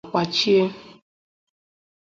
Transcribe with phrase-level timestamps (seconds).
[0.03, 0.61] a kwachie